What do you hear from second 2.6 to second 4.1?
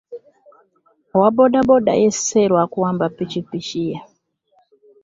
kuwamba ppiikippiki ye.